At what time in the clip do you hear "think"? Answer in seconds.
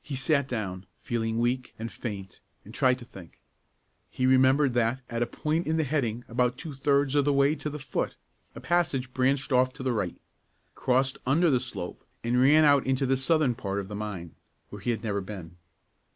3.04-3.40